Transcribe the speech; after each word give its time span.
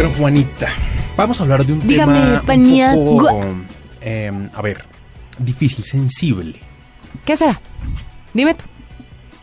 Bueno, 0.00 0.14
Juanita, 0.16 0.68
vamos 1.16 1.40
a 1.40 1.42
hablar 1.42 1.66
de 1.66 1.72
un 1.72 1.84
Dígame, 1.84 2.20
tema 2.20 2.42
panía. 2.46 2.92
un 2.94 3.16
poco, 3.18 3.44
eh, 4.00 4.30
a 4.54 4.62
ver, 4.62 4.84
difícil, 5.40 5.84
sensible. 5.84 6.60
¿Qué 7.24 7.34
será? 7.34 7.60
Dime 8.32 8.54
tú. 8.54 8.62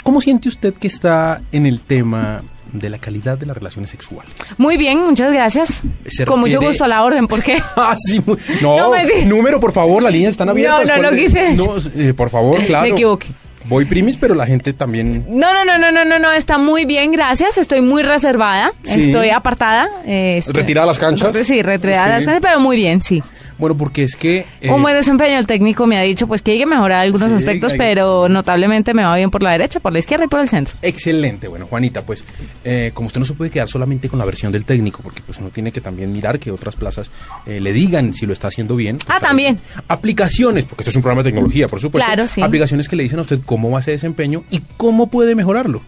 ¿Cómo 0.04 0.21
siente 0.21 0.47
usted 0.47 0.73
que 0.76 0.88
está 0.88 1.41
en 1.52 1.65
el 1.65 1.81
tema 1.81 2.41
de 2.71 2.89
la 2.89 2.99
calidad 2.99 3.38
de 3.38 3.47
las 3.47 3.57
relaciones 3.57 3.89
sexuales? 3.89 4.31
Muy 4.57 4.78
bien, 4.78 5.05
muchas 5.05 5.33
gracias. 5.33 5.83
Se 6.07 6.23
Con 6.26 6.40
mucho 6.40 6.54
refiere- 6.54 6.67
gusto 6.67 6.85
a 6.85 6.87
la 6.87 7.03
orden, 7.03 7.28
¿por 7.28 7.44
qué? 7.44 7.62
Ah, 7.76 7.97
sí, 7.97 8.22
mu- 8.26 8.37
no, 8.62 8.78
No, 8.78 8.92
me 8.92 9.06
di- 9.06 9.26
número, 9.26 9.60
por 9.60 9.74
favor, 9.74 10.01
las 10.01 10.13
líneas 10.13 10.31
están 10.31 10.47
abiertas. 10.47 10.87
No, 10.87 10.96
no, 10.96 11.01
¿cuál 11.01 11.12
no 11.15 11.22
quise 11.22 11.53
No, 11.58 11.74
eh, 12.01 12.13
por 12.13 12.29
favor, 12.29 12.60
claro. 12.65 12.83
Me 12.87 12.92
equivoqué. 12.94 13.28
Voy 13.68 13.86
primis, 13.86 14.18
pero 14.18 14.36
la 14.36 14.46
gente 14.46 14.74
también... 14.74 15.26
No, 15.29 15.54
no, 15.54 15.66
no, 15.66 15.78
no, 15.78 15.92
no, 15.92 16.05
no, 16.05 16.20
no, 16.20 16.31
está 16.31 16.58
muy 16.58 16.86
bien, 16.86 17.12
gracias. 17.12 17.58
Estoy 17.58 17.81
muy 17.81 18.04
reservada, 18.04 18.72
Sí. 18.84 19.05
estoy 19.05 19.30
apartada. 19.30 19.90
eh, 20.05 20.38
estoy- 20.38 20.54
¿Retirada 20.54 20.86
las 20.88 20.99
canchas? 20.99 21.36
Sí, 21.45 21.62
retirada 21.62 22.05
a 22.05 22.09
las 22.09 22.20
Sí. 22.23 22.26
canchas, 22.27 22.41
pero 22.41 22.59
muy 22.59 22.75
bien, 22.75 23.02
sí. 23.02 23.23
Bueno, 23.58 23.77
porque 23.77 24.03
es 24.03 24.17
que... 24.17 24.45
eh, 24.59 24.70
Un 24.70 24.81
buen 24.81 24.94
desempeño 24.95 25.38
el 25.39 25.48
técnico 25.48 25.88
me 25.88 25.98
ha 25.98 26.02
dicho 26.02 26.27
pues 26.27 26.41
que 26.41 26.52
hay 26.52 26.58
que 26.58 26.66
mejorar 26.66 26.99
algunos 26.99 27.30
Sí, 27.30 27.36
aspectos, 27.38 27.72
hay- 27.72 27.77
pero 27.77 28.27
notablemente 28.27 28.94
me 28.94 29.02
va 29.05 29.16
bien 29.16 29.31
por 29.31 29.41
la 29.41 29.52
derecha, 29.53 29.80
por 29.80 29.94
la 29.94 30.00
izquierda 30.00 30.25
y 30.25 30.27
por 30.27 30.41
el 30.41 30.50
centro. 30.50 30.75
Excelente, 30.81 31.47
bueno, 31.47 31.66
Juanita, 31.66 32.02
pues 32.05 32.25
eh, 32.66 32.91
como 32.94 33.08
usted 33.08 33.20
no 33.22 33.25
se 33.25 33.34
puede 33.34 33.50
quedar 33.50 33.70
solamente 33.70 34.09
con 34.09 34.20
la 34.20 34.25
versión 34.25 34.52
del 34.52 34.66
técnico, 34.66 35.00
porque 35.02 35.22
pues 35.25 35.39
uno 35.39 35.52
tiene 35.52 35.72
que 35.72 35.80
también 35.80 36.11
mirar 36.11 36.38
que 36.38 36.52
otras 36.52 36.75
plazas 36.75 37.11
eh, 37.45 37.61
le 37.61 37.72
digan 37.72 38.13
si 38.13 38.25
lo 38.25 38.34
está 38.34 38.50
haciendo 38.50 38.75
bien. 38.75 38.97
Ah, 39.08 39.22
también. 39.22 39.58
Aplicaciones, 39.88 40.66
porque 40.66 40.81
esto 40.81 40.89
es 40.89 40.95
un 40.97 41.02
programa 41.02 41.23
de 41.23 41.30
tecnología, 41.30 41.70
por 41.70 41.80
supuesto. 41.80 42.05
Claro, 42.05 42.27
sí. 42.27 42.41
Aplicaciones 42.41 42.89
que 42.89 42.97
le 42.97 43.03
dicen 43.03 43.20
a 43.20 43.22
usted 43.22 43.39
cómo 43.45 43.55
va 43.72 43.80
ese 43.80 43.91
desempeño 43.91 44.44
y 44.50 44.62
cómo 44.77 45.08
puede 45.08 45.36
mejorarlo. 45.36 45.82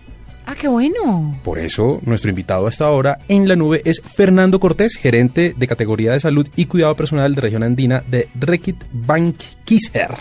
Ah, 0.45 0.55
qué 0.59 0.67
bueno. 0.69 1.37
Por 1.43 1.59
eso, 1.59 1.99
nuestro 2.05 2.29
invitado 2.29 2.67
a 2.67 2.69
esta 2.69 2.89
hora 2.89 3.19
en 3.27 3.47
la 3.49 3.55
nube 3.57 3.81
es 3.83 4.01
Fernando 4.01 4.59
Cortés, 4.61 4.95
gerente 4.95 5.53
de 5.57 5.67
categoría 5.67 6.13
de 6.13 6.21
salud 6.21 6.47
y 6.55 6.65
cuidado 6.65 6.95
personal 6.95 7.35
de 7.35 7.41
región 7.41 7.63
andina 7.63 8.01
de 8.07 8.29
Rekit 8.33 8.77
Bankiser. 8.93 10.11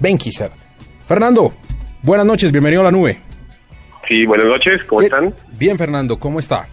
Bankiser. 0.00 0.50
Fernando, 1.06 1.52
buenas 2.02 2.24
noches, 2.24 2.50
bienvenido 2.50 2.80
a 2.80 2.84
la 2.84 2.90
nube. 2.90 3.18
Sí, 4.08 4.24
buenas 4.24 4.46
noches, 4.46 4.82
¿cómo 4.84 5.00
¿Qué- 5.00 5.06
están? 5.06 5.34
Bien, 5.58 5.76
Fernando, 5.76 6.18
¿cómo 6.18 6.38
está? 6.40 6.66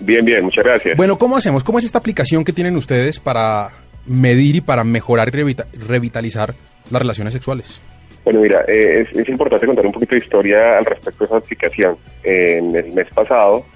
Bien, 0.00 0.24
bien, 0.24 0.44
muchas 0.44 0.64
gracias. 0.64 0.96
Bueno, 0.96 1.18
¿cómo 1.18 1.36
hacemos? 1.36 1.62
¿Cómo 1.62 1.78
es 1.78 1.84
esta 1.84 1.98
aplicación 1.98 2.42
que 2.44 2.52
tienen 2.52 2.74
ustedes 2.76 3.20
para 3.20 3.70
medir 4.06 4.56
y 4.56 4.60
para 4.60 4.82
mejorar 4.82 5.28
y 5.28 5.32
revita- 5.32 5.66
revitalizar 5.72 6.54
las 6.90 7.00
relaciones 7.02 7.32
sexuales? 7.34 7.80
Bueno, 8.24 8.40
mira, 8.40 8.64
eh, 8.66 9.06
es, 9.14 9.28
importante 9.28 9.66
contar 9.66 9.86
un 9.86 9.92
poquito 9.92 10.14
de 10.14 10.20
historia 10.20 10.78
al 10.78 10.84
respecto 10.84 11.20
de 11.20 11.24
esa 11.26 11.36
aplicación. 11.36 11.96
En 12.22 12.74
el 12.74 12.92
mes 12.92 13.08
pasado, 13.14 13.66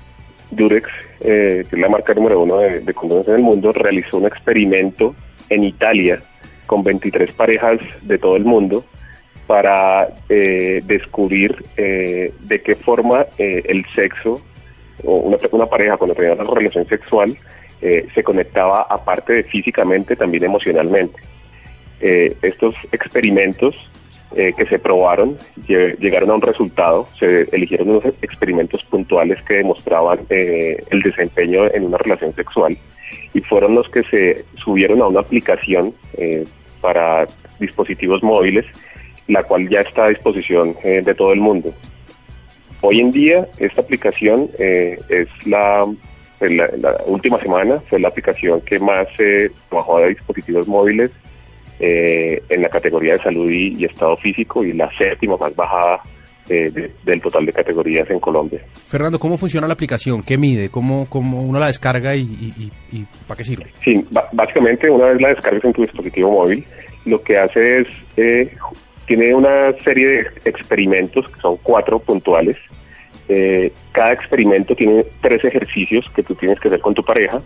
Durex, 0.51 0.89
eh, 1.21 1.65
que 1.69 1.77
es 1.77 1.81
la 1.81 1.89
marca 1.89 2.15
número 2.15 2.41
uno 2.41 2.59
de, 2.59 2.81
de 2.81 2.95
condones 2.95 3.29
en 3.29 3.35
el 3.35 3.43
mundo, 3.43 3.73
realizó 3.73 4.17
un 4.17 4.27
experimento 4.27 5.15
en 5.51 5.65
Italia 5.65 6.23
con 6.67 6.83
23 6.83 7.33
parejas 7.33 7.81
de 8.03 8.19
todo 8.19 8.37
el 8.37 8.45
mundo 8.45 8.85
para 9.49 10.11
eh, 10.29 10.83
descubrir 10.85 11.65
eh, 11.77 12.33
de 12.39 12.61
qué 12.61 12.77
forma 12.77 13.25
eh, 13.39 13.63
el 13.65 13.85
sexo 13.95 14.43
o 15.05 15.17
una, 15.53 15.67
pareja 15.67 15.97
cuando 15.97 16.15
tenía 16.15 16.35
una 16.35 16.45
relación 16.45 16.87
sexual 16.87 17.37
se 17.81 18.25
conectaba 18.25 18.89
aparte 18.91 19.35
de 19.35 19.45
físicamente 19.45 20.17
también 20.17 20.43
emocionalmente. 20.43 21.17
Estos 22.01 22.75
experimentos 22.91 23.89
eh, 24.37 24.53
que 24.57 24.67
se 24.67 24.79
probaron 24.79 25.39
lle- 25.67 25.97
llegaron 25.99 26.31
a 26.31 26.35
un 26.35 26.43
resultado, 26.43 27.07
se 27.19 27.43
eligieron 27.53 27.91
unos 27.91 28.05
experimentos 28.23 28.85
puntuales 28.85 29.43
que 29.43 29.57
demostraban 29.57 30.21
eh, 30.31 30.83
el 30.91 31.03
desempeño 31.03 31.67
en 31.73 31.85
una 31.87 31.99
relación 31.99 32.35
sexual 32.35 32.77
y 33.33 33.41
fueron 33.41 33.75
los 33.75 33.89
que 33.89 34.03
se 34.05 34.45
subieron 34.57 35.01
a 35.01 35.07
una 35.07 35.21
aplicación 35.21 35.95
eh, 36.17 36.45
para 36.81 37.27
dispositivos 37.59 38.23
móviles, 38.23 38.67
la 39.27 39.43
cual 39.43 39.69
ya 39.69 39.81
está 39.81 40.05
a 40.05 40.09
disposición 40.09 40.77
eh, 40.85 41.03
de 41.05 41.15
todo 41.15 41.33
el 41.33 41.41
mundo. 41.41 41.73
Hoy 42.83 43.01
en 43.01 43.11
día 43.11 43.49
esta 43.59 43.81
aplicación 43.81 44.51
eh, 44.59 44.99
es 45.09 45.29
en 46.41 46.57
la, 46.57 46.97
última 47.07 47.41
semana 47.41 47.81
fue 47.89 47.99
la 47.99 48.09
aplicación 48.09 48.61
que 48.61 48.79
más 48.79 49.09
se 49.17 49.51
bajó 49.71 49.99
de 49.99 50.11
dispositivos 50.11 50.69
móviles 50.69 51.11
eh, 51.81 52.43
en 52.49 52.63
la 52.63 52.69
categoría 52.69 53.13
de 53.15 53.19
salud 53.19 53.51
y, 53.51 53.75
y 53.81 53.85
estado 53.85 54.17
físico 54.17 54.65
y 54.65 54.73
la 54.73 54.91
séptima 54.99 55.37
más 55.37 55.55
bajada 55.55 56.01
eh, 56.49 56.71
de- 56.71 56.91
del 57.05 57.21
total 57.21 57.45
de 57.47 57.53
categorías 57.53 58.09
en 58.11 58.19
Colombia. 58.21 58.61
Fernando, 58.87 59.19
¿cómo 59.19 59.37
funciona 59.37 59.67
la 59.67 59.75
aplicación? 59.75 60.23
¿Qué 60.23 60.39
mide? 60.39 60.71
¿Cómo, 60.71 61.07
cómo 61.11 61.43
uno 61.43 61.59
la 61.61 61.67
descarga 61.67 62.17
y, 62.17 62.23
y- 62.23 62.73
y- 62.93 63.05
para 63.27 63.37
qué 63.39 63.45
sirve? 63.45 63.67
Sí, 63.85 64.05
básicamente 64.33 64.89
una 64.91 65.07
vez 65.07 65.21
la 65.21 65.29
descargas 65.29 65.65
en 65.65 65.73
tu 65.75 65.83
dispositivo 65.83 66.33
móvil, 66.33 66.65
lo 67.05 67.23
que 67.23 67.37
hace 67.39 67.81
es, 67.81 67.87
eh, 68.17 68.51
tiene 69.07 69.35
una 69.35 69.73
serie 69.85 70.07
de 70.09 70.27
experimentos, 70.47 71.27
que 71.31 71.41
son 71.41 71.57
cuatro 71.63 71.99
puntuales. 71.99 72.57
Eh, 73.29 73.73
cada 73.93 74.13
experimento 74.13 74.75
tiene 74.75 75.05
tres 75.21 75.45
ejercicios 75.45 76.07
que 76.17 76.23
tú 76.23 76.35
tienes 76.35 76.59
que 76.61 76.69
hacer 76.69 76.81
con 76.81 76.95
tu 76.95 77.05
pareja, 77.05 77.41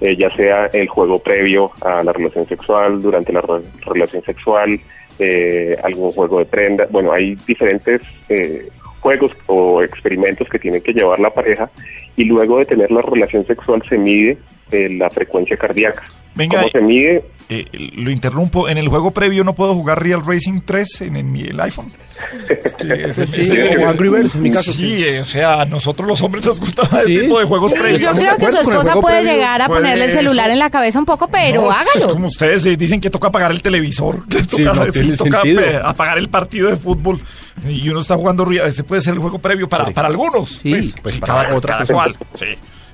eh, 0.00 0.16
ya 0.16 0.30
sea 0.30 0.66
el 0.72 0.88
juego 0.88 1.18
previo 1.18 1.70
a 1.82 2.02
la 2.02 2.12
relación 2.12 2.46
sexual, 2.46 3.00
durante 3.02 3.32
la 3.32 3.40
re- 3.40 3.62
relación 3.86 4.22
sexual, 4.24 4.80
eh, 5.18 5.76
algún 5.82 6.10
juego 6.12 6.38
de 6.40 6.46
prenda. 6.46 6.86
Bueno, 6.90 7.12
hay 7.12 7.36
diferentes 7.46 8.00
eh, 8.28 8.68
juegos 9.04 9.32
o 9.46 9.82
experimentos 9.82 10.48
que 10.48 10.58
tiene 10.58 10.80
que 10.80 10.92
llevar 10.94 11.18
la 11.20 11.28
pareja 11.28 11.68
y 12.16 12.24
luego 12.24 12.58
de 12.58 12.64
tener 12.64 12.90
la 12.90 13.02
relación 13.02 13.46
sexual 13.46 13.82
se 13.86 13.98
mide 13.98 14.38
eh, 14.72 14.88
la 14.96 15.10
frecuencia 15.10 15.58
cardíaca. 15.58 16.02
Venga, 16.34 16.56
¿Cómo 16.58 16.68
se 16.70 16.80
mide? 16.80 17.22
eh, 17.50 17.66
lo 17.96 18.10
interrumpo. 18.10 18.68
En 18.68 18.78
el 18.78 18.88
juego 18.88 19.10
previo 19.12 19.44
no 19.44 19.54
puedo 19.54 19.74
jugar 19.74 20.02
Real 20.02 20.22
Racing 20.26 20.62
3 20.64 21.02
en, 21.02 21.16
en 21.16 21.30
mi- 21.30 21.42
el 21.42 21.60
iPhone. 21.60 21.92
Es 22.64 22.74
que 22.74 22.92
ese- 22.92 23.26
Sí, 23.26 23.42
ese- 23.42 23.76
o 23.76 23.88
Angry 23.88 24.08
Birds, 24.08 24.34
en 24.34 24.42
mi 24.42 24.50
caso. 24.50 24.72
Sí, 24.72 25.04
eh, 25.04 25.20
o 25.20 25.24
sea, 25.24 25.60
a 25.60 25.64
nosotros 25.66 26.08
los 26.08 26.20
hombres 26.22 26.44
nos 26.46 26.58
gusta 26.58 26.86
Sí. 27.04 27.12
ese 27.14 27.20
tipo 27.24 27.38
de 27.38 27.44
juegos 27.44 27.70
Sí, 27.72 27.78
previos. 27.78 28.00
yo 28.00 28.10
¿Estamos 28.10 28.18
de 28.32 28.36
creo 28.36 28.48
que 28.50 28.56
su 28.64 28.70
esposa 28.70 28.94
puede 29.00 29.16
previo? 29.18 29.32
llegar 29.32 29.62
a 29.62 29.66
Puede 29.66 29.80
ponerle 29.82 30.04
el 30.04 30.10
eso. 30.10 30.18
celular 30.20 30.50
en 30.50 30.58
la 30.58 30.70
cabeza 30.70 30.98
un 30.98 31.04
poco, 31.04 31.28
pero 31.28 31.62
No, 31.62 31.70
hágalo. 31.70 32.08
Como 32.14 32.26
ustedes 32.26 32.64
eh, 32.66 32.76
dicen 32.76 33.00
que 33.00 33.10
toca 33.10 33.28
apagar 33.28 33.52
el 33.52 33.62
televisor, 33.62 34.26
que 34.26 34.38
Sí, 34.48 34.64
toca, 34.64 34.72
no 34.86 34.86
tiene 34.92 35.10
sí, 35.10 35.16
toca, 35.18 35.42
eh, 35.44 35.78
apagar 35.84 36.18
el 36.18 36.28
partido 36.30 36.68
de 36.70 36.76
fútbol 36.76 37.20
y 37.68 37.88
uno 37.88 38.00
está 38.00 38.16
jugando 38.16 38.44
Real, 38.44 38.66
ese 38.68 38.84
puede 38.84 39.00
ser 39.02 39.14
el 39.14 39.20
juego 39.20 39.38
previo 39.38 39.68
para, 39.68 39.86
para 39.86 40.08
algunos. 40.08 40.48
Sí, 40.50 40.92
pues 41.02 41.16
para 41.18 41.44
cada, 41.44 41.56
otra 41.56 41.78
cada 41.78 41.94
cual, 41.94 42.16
sí. 42.34 42.46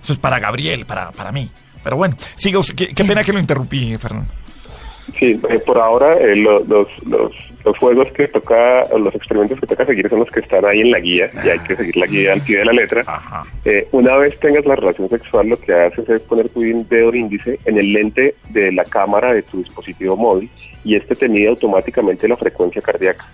Eso 0.03 0.13
es 0.15 0.19
para 0.19 0.39
Gabriel, 0.39 0.87
para, 0.87 1.11
para 1.13 1.31
mí. 1.33 1.51
Pero 1.83 1.97
bueno, 1.97 2.15
siga 2.37 2.59
usted. 2.59 2.75
qué, 2.75 2.89
qué 2.95 3.05
pena 3.05 3.23
que 3.25 3.33
lo 3.33 3.39
interrumpí, 3.39 3.97
Fernando. 3.99 4.33
Sí, 5.19 5.41
eh, 5.49 5.59
por 5.59 5.77
ahora 5.79 6.15
eh, 6.19 6.37
lo- 6.37 6.61
los, 6.65 6.87
los, 7.05 7.33
los 7.65 7.79
juegos 7.79 8.07
que 8.15 8.29
toca, 8.29 8.85
los 8.97 9.13
experimentos 9.15 9.59
que 9.59 9.67
toca 9.67 9.85
seguir 9.85 10.09
son 10.09 10.21
los 10.21 10.31
que 10.31 10.39
están 10.41 10.65
ahí 10.65 10.83
en 10.83 10.91
la 10.93 11.01
guía 11.01 11.29
y 11.45 11.49
hay 11.49 11.59
que 11.61 11.75
seguir 11.75 11.97
la 11.97 12.07
guía 12.07 12.33
al 12.35 12.43
pie 12.43 12.59
de 12.59 12.65
la 12.67 12.73
letra. 12.73 13.03
Ajá. 13.07 13.43
Eh, 13.65 13.89
una 13.91 14.17
vez 14.19 14.39
tengas 14.39 14.65
la 14.67 14.77
relación 14.77 15.09
sexual, 15.09 15.49
lo 15.49 15.59
que 15.59 15.73
haces 15.73 16.09
es 16.09 16.21
poner 16.21 16.49
tu 16.51 16.61
dedo 16.89 17.13
índice 17.15 17.59
en 17.65 17.79
el 17.79 17.93
lente 17.93 18.37
de 18.51 18.71
la 18.73 18.85
cámara 18.85 19.33
de 19.33 19.43
tu 19.43 19.59
dispositivo 19.59 20.17
móvil 20.17 20.49
y 20.85 20.95
este 20.95 21.17
te 21.17 21.29
mide 21.29 21.49
automáticamente 21.49 22.29
la 22.29 22.37
frecuencia 22.37 22.81
cardíaca. 22.81 23.27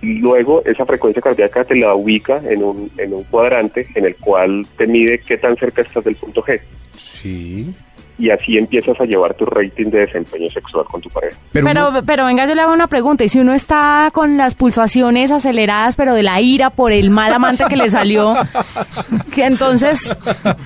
Luego, 0.00 0.62
esa 0.64 0.86
frecuencia 0.86 1.20
cardíaca 1.20 1.64
te 1.64 1.74
la 1.74 1.94
ubica 1.94 2.40
en 2.48 2.62
un, 2.62 2.90
en 2.98 3.12
un 3.14 3.24
cuadrante 3.24 3.88
en 3.94 4.04
el 4.06 4.14
cual 4.16 4.66
te 4.76 4.86
mide 4.86 5.20
qué 5.26 5.36
tan 5.38 5.56
cerca 5.56 5.82
estás 5.82 6.04
del 6.04 6.14
punto 6.16 6.42
G. 6.42 6.60
Sí. 6.96 7.74
Y 8.20 8.30
así 8.30 8.58
empiezas 8.58 9.00
a 9.00 9.04
llevar 9.04 9.34
tu 9.34 9.44
rating 9.44 9.90
de 9.90 10.00
desempeño 10.00 10.50
sexual 10.50 10.84
con 10.86 11.00
tu 11.00 11.08
pareja. 11.08 11.36
Pero, 11.52 11.66
Pero, 11.66 11.88
uno- 11.90 12.02
pero 12.04 12.26
venga, 12.26 12.46
yo 12.48 12.54
le 12.56 12.62
hago 12.62 12.72
una 12.72 12.88
pregunta. 12.88 13.22
¿Y 13.22 13.28
si 13.28 13.38
uno 13.38 13.54
está 13.54 14.10
con 14.12 14.36
las 14.36 14.56
pulsaciones 14.56 15.30
aceleradas, 15.30 15.94
pero 15.94 16.14
de 16.14 16.24
la 16.24 16.40
ira 16.40 16.70
por 16.70 16.90
el 16.90 17.10
mal 17.10 17.32
amante 17.32 17.64
que 17.68 17.76
le 17.76 17.88
salió, 17.90 18.34
que 19.34 19.44
entonces, 19.46 20.16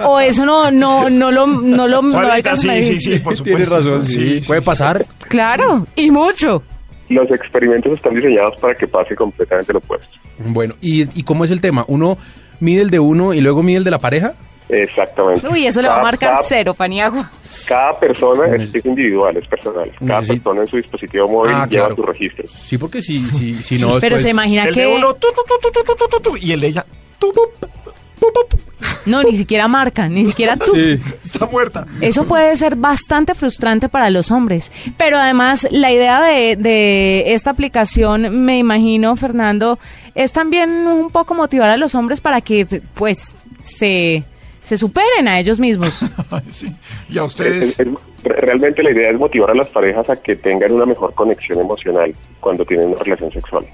o 0.02 0.18
eso 0.20 0.46
no, 0.46 0.70
no, 0.70 1.10
no 1.10 1.30
lo, 1.30 1.46
no 1.46 1.88
lo, 1.88 2.00
no 2.00 2.18
alcanza 2.18 2.72
a 2.72 2.76
sí, 2.76 2.84
sí, 2.84 3.00
sí, 3.00 3.18
por 3.18 3.36
supuesto. 3.36 3.44
tienes 3.44 3.68
razón, 3.68 4.04
sí, 4.04 4.40
puede 4.46 4.62
pasar. 4.62 5.02
Claro, 5.28 5.86
y 5.94 6.10
mucho 6.10 6.62
los 7.08 7.30
experimentos 7.30 7.92
están 7.92 8.14
diseñados 8.14 8.56
para 8.60 8.74
que 8.74 8.86
pase 8.86 9.14
completamente 9.14 9.72
lo 9.72 9.78
opuesto. 9.78 10.16
Bueno, 10.38 10.74
¿y, 10.80 11.02
y 11.18 11.22
cómo 11.24 11.44
es 11.44 11.50
el 11.50 11.60
tema? 11.60 11.84
¿Uno 11.88 12.16
mide 12.60 12.82
el 12.82 12.90
de 12.90 12.98
uno 13.00 13.34
y 13.34 13.40
luego 13.40 13.62
mide 13.62 13.78
el 13.78 13.84
de 13.84 13.90
la 13.90 13.98
pareja? 13.98 14.34
Exactamente. 14.68 15.46
Uy, 15.48 15.66
eso 15.66 15.82
le 15.82 15.88
va 15.88 15.98
a 15.98 16.02
marcar 16.02 16.38
cero, 16.44 16.72
Paniagua. 16.72 17.30
Cada 17.68 17.98
persona 17.98 18.46
es, 18.56 18.72
individual, 18.84 19.36
es 19.36 19.46
personal. 19.46 19.92
Cada 20.06 20.22
persona 20.22 20.62
en 20.62 20.66
su 20.66 20.76
dispositivo 20.78 21.28
móvil 21.28 21.52
ah, 21.54 21.66
lleva 21.68 21.94
su 21.94 22.02
registro. 22.02 22.46
Sí, 22.48 22.78
porque 22.78 23.02
si, 23.02 23.20
si, 23.20 23.62
si 23.62 23.78
no. 23.78 23.94
Sí, 23.94 23.98
pero 24.00 24.18
se 24.18 24.30
imagina 24.30 24.64
el 24.64 24.74
que. 24.74 24.80
De 24.80 24.86
uno, 24.86 25.14
tu, 25.14 25.28
tu, 25.28 26.20
tu, 26.30 26.36
y 26.38 26.52
el 26.52 26.60
de 26.60 26.68
ella. 26.68 26.86
No, 29.06 29.22
ni 29.22 29.36
siquiera 29.36 29.68
marca, 29.68 30.08
ni 30.08 30.24
siquiera 30.26 30.56
tú. 30.56 30.72
Sí. 30.74 31.00
está 31.24 31.46
muerta. 31.46 31.86
Eso 32.00 32.24
puede 32.24 32.54
ser 32.56 32.76
bastante 32.76 33.34
frustrante 33.34 33.88
para 33.88 34.10
los 34.10 34.30
hombres. 34.30 34.70
Pero 34.96 35.18
además, 35.18 35.66
la 35.70 35.90
idea 35.92 36.22
de, 36.22 36.56
de 36.56 37.34
esta 37.34 37.50
aplicación, 37.50 38.44
me 38.44 38.58
imagino, 38.58 39.16
Fernando, 39.16 39.78
es 40.14 40.32
también 40.32 40.70
un 40.86 41.10
poco 41.10 41.34
motivar 41.34 41.70
a 41.70 41.76
los 41.76 41.94
hombres 41.94 42.20
para 42.20 42.40
que, 42.40 42.66
pues, 42.94 43.34
se, 43.62 44.22
se 44.62 44.76
superen 44.76 45.26
a 45.28 45.38
ellos 45.40 45.58
mismos. 45.58 45.98
sí. 46.48 46.72
Y 47.08 47.18
a 47.18 47.24
ustedes. 47.24 47.78
Es- 47.78 47.80
es- 47.80 47.88
realmente 48.24 48.84
la 48.84 48.92
idea 48.92 49.10
es 49.10 49.18
motivar 49.18 49.50
a 49.50 49.54
las 49.54 49.68
parejas 49.68 50.08
a 50.08 50.16
que 50.16 50.36
tengan 50.36 50.70
una 50.70 50.86
mejor 50.86 51.12
conexión 51.14 51.58
emocional 51.58 52.14
cuando 52.38 52.64
tienen 52.64 52.90
una 52.90 52.98
relación 53.02 53.32
sexual. 53.32 53.66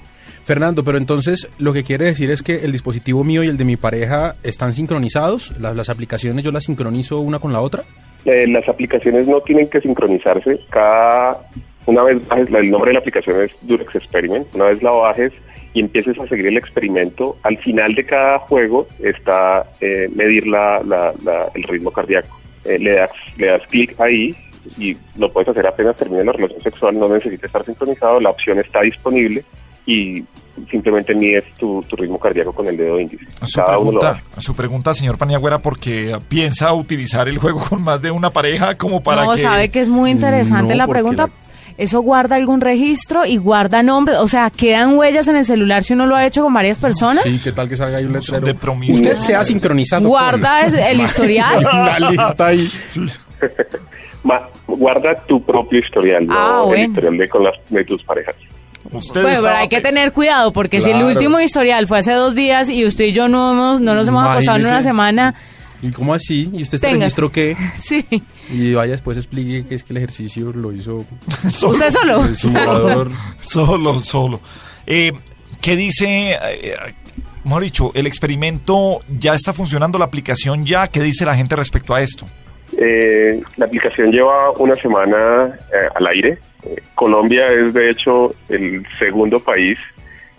Fernando, 0.48 0.82
pero 0.82 0.96
entonces 0.96 1.50
lo 1.58 1.74
que 1.74 1.84
quiere 1.84 2.06
decir 2.06 2.30
es 2.30 2.42
que 2.42 2.64
el 2.64 2.72
dispositivo 2.72 3.22
mío 3.22 3.44
y 3.44 3.48
el 3.48 3.58
de 3.58 3.66
mi 3.66 3.76
pareja 3.76 4.34
están 4.42 4.72
sincronizados, 4.72 5.52
las, 5.60 5.90
aplicaciones 5.90 6.42
yo 6.42 6.50
las 6.52 6.64
sincronizo 6.64 7.20
una 7.20 7.38
con 7.38 7.52
la 7.52 7.60
otra. 7.60 7.82
Eh, 8.24 8.46
las 8.48 8.66
aplicaciones 8.66 9.28
no 9.28 9.42
tienen 9.42 9.68
que 9.68 9.78
sincronizarse. 9.82 10.58
Cada 10.70 11.36
una 11.84 12.02
vez 12.02 12.26
bajes, 12.26 12.48
el 12.48 12.70
nombre 12.70 12.88
de 12.88 12.94
la 12.94 13.00
aplicación 13.00 13.42
es 13.42 13.52
Durex 13.60 13.94
Experiment. 13.94 14.46
Una 14.54 14.64
vez 14.70 14.82
la 14.82 14.90
bajes 14.90 15.32
y 15.74 15.80
empieces 15.80 16.18
a 16.18 16.26
seguir 16.26 16.46
el 16.46 16.56
experimento, 16.56 17.36
al 17.42 17.58
final 17.58 17.94
de 17.94 18.04
cada 18.06 18.38
juego 18.38 18.88
está 19.04 19.66
eh, 19.82 20.08
medir 20.14 20.46
la, 20.46 20.80
la- 20.82 21.12
la- 21.24 21.50
el 21.54 21.62
ritmo 21.64 21.90
cardíaco. 21.90 22.40
Eh, 22.64 22.78
le 22.78 22.92
das 22.94 23.10
le 23.36 23.48
das 23.48 23.62
clic 23.68 23.94
ahí 24.00 24.34
y 24.78 24.96
lo 25.18 25.30
puedes 25.30 25.48
hacer 25.50 25.66
apenas 25.66 25.94
termine 25.96 26.24
la 26.24 26.32
relación 26.32 26.62
sexual. 26.62 26.98
No 26.98 27.06
necesita 27.10 27.46
estar 27.46 27.64
sincronizado. 27.66 28.18
La 28.18 28.30
opción 28.30 28.58
está 28.58 28.80
disponible 28.80 29.44
y 29.90 30.22
simplemente 30.70 31.14
mides 31.14 31.44
tu, 31.56 31.82
tu 31.88 31.96
ritmo 31.96 32.18
cardíaco 32.18 32.52
con 32.52 32.66
el 32.68 32.76
dedo 32.76 33.00
índice. 33.00 33.24
Su 33.42 33.60
Cada 33.60 33.68
pregunta, 33.76 34.22
su 34.36 34.54
pregunta, 34.54 34.92
señor 34.92 35.16
Paniagüera, 35.16 35.60
porque 35.60 36.14
piensa 36.28 36.72
utilizar 36.74 37.26
el 37.28 37.38
juego 37.38 37.60
con 37.60 37.82
más 37.82 38.02
de 38.02 38.10
una 38.10 38.30
pareja 38.30 38.76
como 38.76 39.02
para 39.02 39.24
no, 39.24 39.34
que... 39.34 39.40
sabe 39.42 39.70
que 39.70 39.80
es 39.80 39.88
muy 39.88 40.10
interesante 40.10 40.74
No, 40.74 40.78
la 40.78 40.86
pregunta. 40.88 41.26
la- 41.28 41.32
Eso 41.78 42.00
guarda 42.02 42.36
algún 42.36 42.60
registro 42.60 43.24
y 43.24 43.36
guarda 43.38 43.82
nombres, 43.82 44.18
o 44.18 44.26
sea, 44.28 44.50
quedan 44.50 44.98
huellas 44.98 45.28
en 45.28 45.36
el 45.36 45.44
celular 45.46 45.84
si 45.84 45.94
uno 45.94 46.06
lo 46.06 46.16
ha 46.16 46.26
hecho 46.26 46.42
con 46.42 46.52
varias 46.52 46.78
personas. 46.78 47.22
Sí, 47.22 47.40
¿qué 47.42 47.52
tal 47.52 47.68
que 47.68 47.76
salga 47.76 47.96
ahí 47.98 48.04
un 48.04 48.12
letrero? 48.12 48.44
de. 48.46 48.52
Usted 48.92 49.18
se 49.20 49.34
ha 49.36 49.44
sincronizado 49.44 50.06
Guarda 50.08 50.66
el 50.90 51.00
historial. 51.00 51.58
una 51.72 51.98
lista 52.10 52.46
ahí. 52.46 52.68
Ma- 54.24 54.48
guarda 54.66 55.14
tu 55.26 55.40
propio 55.42 55.78
historial, 55.78 56.26
no 56.26 56.34
Ah, 56.36 56.64
el 56.74 56.86
historial 56.90 57.16
de, 57.16 57.28
con 57.28 57.44
las, 57.44 57.54
de 57.68 57.84
tus 57.84 58.02
parejas. 58.02 58.34
Usted 58.90 59.22
Bueno, 59.22 59.42
pero 59.42 59.54
hay 59.56 59.68
que 59.68 59.80
tener 59.80 60.12
cuidado 60.12 60.52
porque 60.52 60.80
si 60.80 60.90
el 60.90 61.02
último 61.02 61.40
historial 61.40 61.86
fue 61.86 61.98
hace 61.98 62.12
dos 62.12 62.34
días 62.34 62.68
y 62.68 62.84
usted 62.86 63.04
y 63.06 63.12
yo 63.12 63.28
no, 63.28 63.52
hemos, 63.52 63.80
no 63.80 63.94
nos 63.94 64.08
hemos 64.08 64.26
acostado 64.26 64.58
en 64.58 64.66
una 64.66 64.82
semana, 64.82 65.34
¿Y 65.80 65.92
cómo 65.92 66.12
así? 66.12 66.50
¿Y 66.52 66.62
usted 66.62 66.80
Tenga. 66.80 66.98
registró 67.04 67.30
qué? 67.30 67.56
sí. 67.76 68.04
Y 68.50 68.74
vaya 68.74 68.92
después 68.92 69.16
explique 69.16 69.64
que 69.68 69.76
es 69.76 69.84
que 69.84 69.92
el 69.92 69.98
ejercicio 69.98 70.52
lo 70.52 70.72
hizo 70.72 71.04
Solo- 71.50 71.72
¿Usted 71.72 71.90
solo? 71.90 72.24
el 72.24 72.34
simulador. 72.34 73.10
Solo, 73.40 74.00
solo. 74.00 74.40
Eh, 74.86 75.12
¿Qué 75.60 75.76
dice, 75.76 76.32
eh, 76.32 76.74
mejor 77.44 77.62
dicho, 77.62 77.90
el 77.94 78.06
experimento 78.08 79.02
ya 79.20 79.34
está 79.34 79.52
funcionando, 79.52 79.98
la 79.98 80.06
aplicación 80.06 80.64
ya? 80.66 80.88
¿Qué 80.88 81.00
dice 81.00 81.24
la 81.24 81.36
gente 81.36 81.54
respecto 81.54 81.94
a 81.94 82.00
esto? 82.02 82.26
Eh, 82.76 83.40
la 83.56 83.66
aplicación 83.66 84.10
lleva 84.10 84.50
una 84.58 84.74
semana 84.76 85.58
eh, 85.72 85.88
al 85.94 86.06
aire. 86.08 86.38
Colombia 86.94 87.50
es 87.52 87.72
de 87.74 87.90
hecho 87.90 88.34
el 88.48 88.86
segundo 88.98 89.40
país 89.40 89.78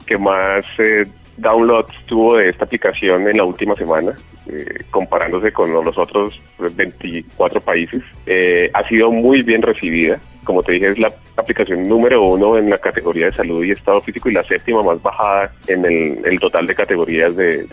que 0.05 0.17
más 0.17 0.65
eh, 0.77 1.05
downloads 1.37 1.93
tuvo 2.05 2.37
de 2.37 2.49
esta 2.49 2.65
aplicación 2.65 3.27
en 3.27 3.37
la 3.37 3.43
última 3.43 3.75
semana, 3.75 4.13
eh, 4.47 4.65
comparándose 4.91 5.51
con 5.53 5.71
los 5.71 5.97
otros 5.97 6.39
24 6.75 7.61
países. 7.61 8.01
Eh, 8.25 8.69
ha 8.73 8.87
sido 8.87 9.11
muy 9.11 9.41
bien 9.43 9.61
recibida. 9.61 10.19
Como 10.43 10.63
te 10.63 10.73
dije, 10.73 10.89
es 10.89 10.99
la 10.99 11.13
aplicación 11.37 11.87
número 11.87 12.23
uno 12.23 12.57
en 12.57 12.69
la 12.69 12.77
categoría 12.79 13.27
de 13.27 13.35
salud 13.35 13.63
y 13.63 13.71
estado 13.71 14.01
físico 14.01 14.29
y 14.29 14.33
la 14.33 14.43
séptima 14.43 14.81
más 14.83 15.01
bajada 15.01 15.53
en 15.67 15.85
el, 15.85 16.19
el 16.25 16.39
total 16.39 16.65
de 16.67 16.75
categorías 16.75 17.35
de- 17.35 17.63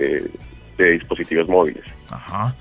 de 0.77 0.91
dispositivos 0.91 1.49
móviles. 1.49 1.83
Ajá. 2.11 2.55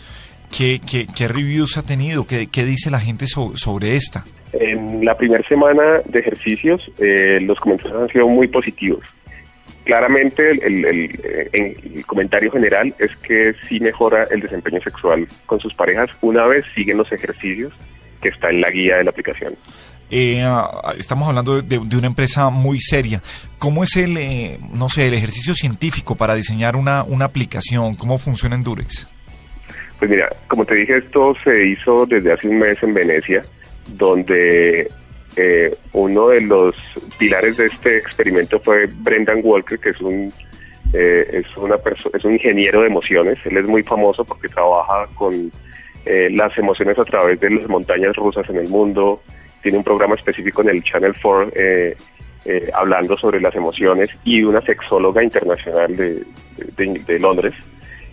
¿Qué, 0.52 0.80
qué, 0.80 1.08
qué 1.14 1.28
reviews 1.28 1.78
ha 1.78 1.84
tenido? 1.84 2.26
¿Qué, 2.26 2.48
qué 2.48 2.64
dice 2.66 2.90
la 2.90 3.00
gente 3.00 3.28
so- 3.28 3.56
sobre 3.56 3.96
esta? 3.96 4.26
En 4.54 5.04
la 5.04 5.18
primera 5.18 5.46
semana 5.48 6.02
de 6.06 6.20
ejercicios, 6.20 6.82
eh, 7.00 7.40
los 7.42 7.60
comentarios 7.60 8.02
han 8.04 8.08
sido 8.10 8.28
muy 8.30 8.48
positivos. 8.48 9.02
Claramente, 9.84 10.50
el, 10.50 10.64
el- 10.64 10.86
el, 10.86 11.20
eh, 11.24 11.78
el 11.96 12.06
comentario 12.06 12.52
general 12.52 12.96
es 13.00 13.16
que 13.18 13.54
sí 13.68 13.80
mejora 13.80 14.24
el 14.32 14.40
desempeño 14.42 14.80
sexual 14.82 15.28
con 15.46 15.60
sus 15.60 15.74
parejas 15.76 16.10
una 16.22 16.46
vez 16.46 16.64
siguen 16.74 16.98
los 16.98 17.12
ejercicios 17.12 17.74
que 18.22 18.30
está 18.30 18.50
en 18.50 18.62
la 18.62 18.72
guía 18.72 18.98
de 18.98 19.04
la 19.04 19.12
aplicación. 19.12 19.54
Eh, 20.10 20.42
ah, 20.44 20.94
estamos 20.98 21.28
hablando 21.28 21.62
de, 21.62 21.80
de 21.84 21.98
una 21.98 22.08
empresa 22.08 22.50
muy 22.50 22.80
seria. 22.80 23.22
¿Cómo 23.60 23.84
es 23.84 23.96
el, 23.98 24.18
eh, 24.18 24.60
no 24.72 24.88
sé, 24.88 25.08
el 25.08 25.14
ejercicio 25.16 25.54
científico 25.54 26.16
para 26.16 26.34
diseñar 26.36 26.76
una, 26.76 27.04
una 27.04 27.26
aplicación? 27.26 27.96
¿Cómo 27.96 28.18
funciona 28.18 28.56
en 28.56 28.64
Durex? 28.64 29.08
Pues 30.00 30.12
mira, 30.12 30.30
como 30.48 30.66
te 30.66 30.76
dije, 30.76 30.98
esto 30.98 31.36
se 31.44 31.66
hizo 31.68 32.06
desde 32.06 32.34
hace 32.34 32.48
un 32.50 32.60
mes 32.60 32.78
en 32.84 32.94
Venecia, 32.94 33.46
donde 33.96 34.90
eh, 35.38 35.74
uno 35.94 36.28
de 36.30 36.42
los 36.42 36.76
pilares 37.18 37.58
de 37.58 37.68
este 37.68 37.98
experimento 37.98 38.60
fue 38.60 38.88
Brendan 38.88 39.40
Walker, 39.44 39.80
que 39.80 39.90
es 39.90 40.02
un 40.02 40.32
eh, 40.94 41.28
es 41.44 41.58
una 41.58 41.76
es 42.14 42.24
un 42.26 42.34
ingeniero 42.34 42.82
de 42.82 42.88
emociones. 42.88 43.38
Él 43.46 43.58
es 43.58 43.66
muy 43.68 43.84
famoso 43.84 44.24
porque 44.24 44.48
trabaja 44.50 45.08
con 45.16 45.52
eh, 46.06 46.30
las 46.32 46.58
emociones 46.58 46.98
a 47.00 47.06
través 47.06 47.40
de 47.40 47.50
las 47.50 47.68
montañas 47.68 48.16
rusas 48.16 48.48
en 48.50 48.58
el 48.58 48.70
mundo. 48.70 49.22
Tiene 49.64 49.78
un 49.80 49.84
programa 49.84 50.16
específico 50.16 50.62
en 50.62 50.70
el 50.70 50.84
Channel 50.84 51.14
4 51.22 51.52
eh, 51.56 51.96
hablando 52.74 53.18
sobre 53.18 53.42
las 53.42 53.56
emociones 53.56 54.10
y 54.24 54.44
una 54.44 54.62
sexóloga 54.62 55.24
internacional 55.24 55.96
de- 55.98 56.24
de 56.78 57.20
Londres 57.20 57.54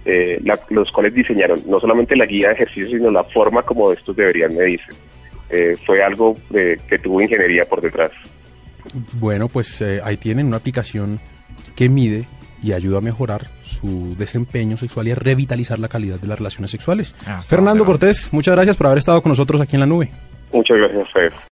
eh, 0.04 0.38
la- 0.44 0.58
los 0.70 0.90
cuales 0.93 1.14
diseñaron 1.14 1.60
no 1.66 1.78
solamente 1.81 2.16
la 2.16 2.26
guía 2.26 2.49
de 2.49 2.54
ejercicios, 2.54 2.90
sino 2.90 3.10
la 3.10 3.25
forma 3.25 3.62
como 3.62 3.93
estos 3.93 4.16
deberían 4.16 4.54
medirse. 4.56 4.93
Eh, 5.50 5.76
fue 5.87 6.02
algo 6.02 6.37
eh, 6.54 6.78
que 6.88 6.99
tuvo 6.99 7.20
ingeniería 7.20 7.64
por 7.64 7.81
detrás. 7.82 8.10
Bueno, 9.14 9.49
pues 9.49 9.81
eh, 9.82 10.00
ahí 10.02 10.16
tienen 10.16 10.46
una 10.46 10.56
aplicación 10.56 11.20
que 11.76 11.88
mide 11.88 12.26
y 12.62 12.72
ayuda 12.72 12.99
a 12.99 13.00
mejorar 13.00 13.49
su 13.62 14.14
desempeño 14.16 14.76
sexual 14.76 15.08
y 15.08 15.12
a 15.12 15.14
revitalizar 15.14 15.78
la 15.78 15.88
calidad 15.88 16.20
de 16.20 16.28
las 16.28 16.38
relaciones 16.38 16.70
sexuales. 16.70 17.14
Ah, 17.26 17.43
Fernando. 17.43 17.84
Cortés, 17.84 18.32
muchas 18.32 18.54
gracias 18.54 18.76
por 18.76 18.87
haber 18.87 18.99
estado 18.99 19.20
con 19.22 19.31
nosotros 19.31 19.60
aquí 19.60 19.76
en 19.76 19.81
la 19.81 19.87
nube. 19.87 20.10
Muchas 20.52 20.76
gracias 20.78 21.02
ustedes. 21.02 21.32